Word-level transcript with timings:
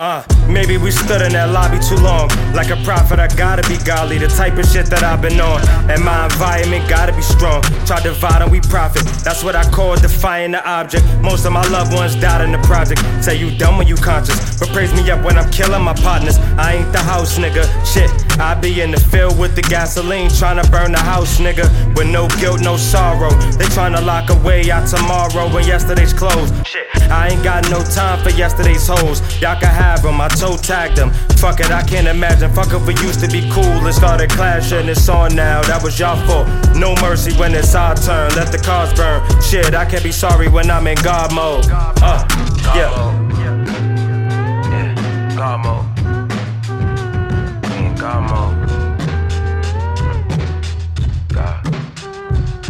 Uh, 0.00 0.26
we 0.48 0.90
stood 0.90 1.22
in 1.22 1.32
that 1.32 1.50
lobby 1.50 1.78
too 1.78 1.94
long. 2.02 2.28
Like 2.52 2.70
a 2.70 2.76
prophet, 2.82 3.20
I 3.20 3.28
gotta 3.36 3.62
be 3.68 3.78
godly. 3.84 4.18
The 4.18 4.26
type 4.26 4.58
of 4.58 4.66
shit 4.66 4.86
that 4.86 5.04
I've 5.04 5.22
been 5.22 5.40
on. 5.40 5.62
And 5.88 6.02
my 6.04 6.24
environment 6.24 6.88
gotta 6.90 7.12
be 7.12 7.22
strong. 7.22 7.62
Try 7.86 7.98
to 8.02 8.10
divide 8.10 8.42
and 8.42 8.50
we 8.50 8.60
profit. 8.60 9.06
That's 9.22 9.44
what 9.44 9.54
I 9.54 9.62
call 9.70 9.94
defying 9.94 10.50
the 10.50 10.68
object. 10.68 11.06
Most 11.22 11.46
of 11.46 11.52
my 11.52 11.62
loved 11.68 11.94
ones 11.94 12.16
died 12.16 12.42
in 12.42 12.50
the 12.50 12.58
project. 12.66 13.00
Say 13.22 13.36
you 13.36 13.56
dumb 13.56 13.78
when 13.78 13.86
you 13.86 13.94
conscious. 13.94 14.58
But 14.58 14.70
praise 14.70 14.92
me 14.92 15.08
up 15.10 15.24
when 15.24 15.38
I'm 15.38 15.48
killing 15.52 15.82
my 15.82 15.94
partners. 15.94 16.38
I 16.58 16.82
ain't 16.82 16.92
the 16.92 16.98
house 16.98 17.38
nigga. 17.38 17.62
Shit, 17.86 18.10
I 18.40 18.58
be 18.58 18.80
in 18.80 18.90
the 18.90 19.00
field 19.00 19.38
with 19.38 19.54
the 19.54 19.62
gasoline. 19.62 20.28
Trying 20.28 20.62
to 20.62 20.68
burn 20.70 20.90
the 20.90 20.98
house 20.98 21.38
nigga. 21.38 21.70
With 21.96 22.08
no 22.08 22.26
guilt, 22.40 22.60
no 22.60 22.76
sorrow. 22.76 23.30
They 23.56 23.66
trying 23.66 23.94
to 23.94 24.00
lock 24.00 24.28
away 24.30 24.70
out 24.72 24.88
tomorrow 24.88 25.46
when 25.54 25.64
yesterday's 25.66 26.12
closed. 26.12 26.52
Shit, 26.66 26.86
I 27.10 27.28
ain't 27.28 27.44
got 27.44 27.70
no 27.70 27.82
time 27.82 28.22
for 28.22 28.30
yesterday's 28.30 28.86
hoes. 28.86 29.20
Y'all 29.40 29.58
can 29.58 29.72
have 29.72 30.02
them, 30.02 30.20
I 30.20 30.28
toe 30.28 30.56
tagged 30.56 30.96
them. 30.96 31.10
Fuck 31.36 31.60
it, 31.60 31.70
I 31.70 31.82
can't 31.82 32.08
imagine. 32.08 32.52
Fuck 32.52 32.72
if 32.72 32.86
we 32.86 32.94
used 33.04 33.20
to 33.20 33.28
be 33.28 33.48
cool 33.50 33.64
and 33.64 33.94
started 33.94 34.30
clashing. 34.30 34.88
It's 34.88 35.08
on 35.08 35.34
now, 35.34 35.62
that 35.62 35.82
was 35.82 35.98
y'all 35.98 36.16
fault. 36.26 36.46
No 36.76 36.94
mercy 37.00 37.32
when 37.38 37.54
it's 37.54 37.74
our 37.74 37.94
turn. 37.94 38.30
Let 38.34 38.50
the 38.52 38.58
cars 38.58 38.92
burn. 38.94 39.22
Shit, 39.42 39.74
I 39.74 39.84
can't 39.84 40.02
be 40.04 40.12
sorry 40.12 40.48
when 40.48 40.70
I'm 40.70 40.86
in 40.86 40.96
God 41.02 41.32
mode. 41.34 41.66
Uh, 41.70 42.26
yeah. 42.74 42.74
Yeah, 42.74 43.13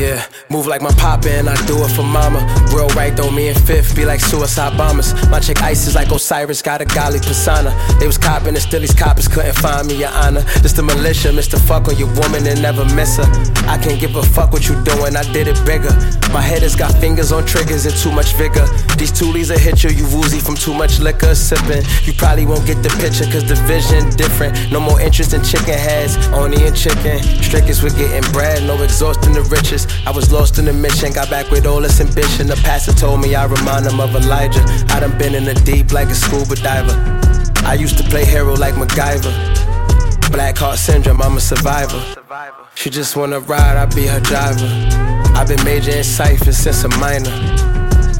Yeah, 0.00 0.24
move 0.48 0.66
like 0.66 0.80
my 0.80 0.92
papa 0.92 1.28
and 1.28 1.46
I 1.46 1.54
do 1.66 1.76
it 1.84 1.90
for 1.90 2.02
mama. 2.02 2.40
Real 2.72 2.88
right 2.96 3.14
though, 3.14 3.30
me 3.30 3.48
and 3.48 3.60
Fif 3.66 3.94
be 3.94 4.06
like 4.06 4.20
suicide 4.20 4.74
bombers. 4.78 5.12
My 5.28 5.40
chick 5.40 5.60
Ice 5.60 5.86
is 5.86 5.94
like 5.94 6.10
Osiris, 6.10 6.62
got 6.62 6.80
a 6.80 6.86
golly 6.86 7.18
persona. 7.18 7.68
They 8.00 8.06
was 8.06 8.16
copping 8.16 8.54
and 8.54 8.62
still 8.62 8.80
these 8.80 8.94
coppers 8.94 9.28
couldn't 9.28 9.56
find 9.56 9.86
me, 9.88 9.96
your 9.96 10.08
honor. 10.08 10.40
Just 10.64 10.76
the 10.76 10.82
militia, 10.82 11.28
Mr. 11.28 11.60
Fuck 11.60 11.88
on 11.88 11.98
your 11.98 12.08
woman 12.16 12.46
and 12.46 12.62
never 12.62 12.86
miss 12.96 13.18
her. 13.18 13.28
I 13.68 13.76
can't 13.76 14.00
give 14.00 14.16
a 14.16 14.22
fuck 14.22 14.54
what 14.54 14.66
you 14.70 14.82
doing, 14.84 15.16
I 15.16 15.22
did 15.34 15.48
it 15.48 15.60
bigger. 15.66 15.92
My 16.32 16.40
head 16.40 16.62
has 16.62 16.74
got 16.74 16.96
fingers 16.96 17.30
on 17.30 17.44
triggers 17.44 17.84
and 17.84 17.94
too 17.94 18.10
much 18.10 18.32
vigor. 18.40 18.64
These 18.96 19.12
toolies 19.12 19.50
will 19.50 19.58
hit 19.58 19.84
you, 19.84 19.90
you 19.90 20.08
woozy 20.16 20.40
from 20.40 20.54
too 20.54 20.72
much 20.72 20.98
liquor 20.98 21.34
sipping. 21.34 21.84
You 22.08 22.14
probably 22.14 22.46
won't 22.46 22.64
get 22.64 22.82
the 22.82 22.88
picture 23.04 23.28
cause 23.28 23.44
the 23.44 23.60
vision 23.68 24.08
different. 24.16 24.72
No 24.72 24.80
more 24.80 24.98
interest 24.98 25.34
in 25.34 25.44
chicken 25.44 25.76
heads, 25.76 26.16
only 26.32 26.64
in 26.64 26.72
chicken. 26.72 27.20
Strickers 27.44 27.82
with 27.82 27.98
getting 27.98 28.24
bread, 28.32 28.62
no 28.62 28.80
exhausting 28.80 29.34
the 29.34 29.42
riches. 29.42 29.89
I 30.06 30.10
was 30.10 30.32
lost 30.32 30.58
in 30.58 30.64
the 30.64 30.72
mission, 30.72 31.12
got 31.12 31.30
back 31.30 31.50
with 31.50 31.66
all 31.66 31.80
this 31.80 32.00
ambition. 32.00 32.46
The 32.46 32.56
pastor 32.56 32.92
told 32.92 33.20
me 33.20 33.34
I 33.34 33.44
remind 33.44 33.86
him 33.86 34.00
of 34.00 34.14
Elijah. 34.14 34.64
I 34.88 35.00
done 35.00 35.16
been 35.18 35.34
in 35.34 35.44
the 35.44 35.54
deep 35.54 35.92
like 35.92 36.08
a 36.08 36.14
scuba 36.14 36.56
diver. 36.56 36.96
I 37.64 37.74
used 37.74 37.98
to 37.98 38.04
play 38.04 38.24
hero 38.24 38.54
like 38.54 38.74
MacGyver. 38.74 40.30
Black 40.32 40.58
heart 40.58 40.78
syndrome, 40.78 41.20
I'm 41.20 41.36
a 41.36 41.40
survivor. 41.40 42.00
She 42.74 42.90
just 42.90 43.16
wanna 43.16 43.40
ride, 43.40 43.76
I 43.76 43.86
be 43.86 44.06
her 44.06 44.20
driver. 44.20 44.66
I've 45.34 45.48
been 45.48 45.62
majoring 45.64 46.02
ciphers 46.02 46.56
since 46.56 46.84
a 46.84 46.88
minor. 46.98 47.69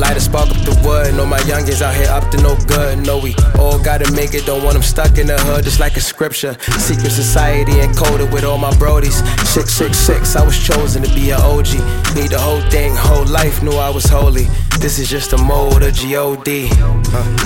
Light 0.00 0.16
a 0.16 0.20
spark 0.20 0.48
up 0.48 0.56
the 0.64 0.72
wood. 0.82 1.14
Know 1.14 1.26
my 1.26 1.40
youngins 1.40 1.82
out 1.82 1.94
here 1.94 2.08
up 2.08 2.30
to 2.30 2.38
no 2.40 2.56
good. 2.66 3.04
Know 3.06 3.18
we 3.18 3.34
all 3.58 3.78
gotta 3.78 4.10
make 4.12 4.32
it. 4.32 4.46
Don't 4.46 4.64
want 4.64 4.72
them 4.72 4.82
stuck 4.82 5.18
in 5.18 5.26
the 5.26 5.38
hood, 5.38 5.64
just 5.64 5.78
like 5.78 5.98
a 5.98 6.00
scripture. 6.00 6.56
Secret 6.78 7.10
society 7.10 7.72
encoded 7.72 8.32
with 8.32 8.44
all 8.44 8.56
my 8.56 8.72
brodies. 8.80 9.20
666, 9.44 10.36
I 10.36 10.42
was 10.42 10.58
chosen 10.58 11.02
to 11.02 11.14
be 11.14 11.30
an 11.30 11.40
OG. 11.42 11.74
Need 12.16 12.30
the 12.30 12.38
whole 12.40 12.62
thing, 12.70 12.96
whole 12.96 13.26
life, 13.26 13.62
knew 13.62 13.76
I 13.76 13.90
was 13.90 14.06
holy. 14.06 14.48
This 14.80 14.98
is 14.98 15.06
just 15.06 15.34
a 15.34 15.38
mode 15.38 15.82
of 15.82 15.92
G-O-D. 15.92 16.70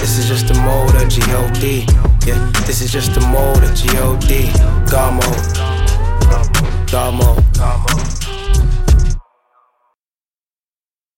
This 0.00 0.18
is 0.18 0.26
just 0.26 0.50
a 0.50 0.54
mode 0.60 0.96
of 0.96 1.08
G-O-D. 1.08 1.86
Yeah, 2.26 2.50
this 2.66 2.82
is 2.82 2.90
just 2.90 3.16
a 3.16 3.20
mode 3.20 3.62
of 3.62 3.72
G-O-D. 3.76 4.50
God 4.90 5.14
mode. 5.14 5.70